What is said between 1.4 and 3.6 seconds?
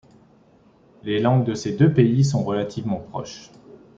de ces deux pays sont relativement proches.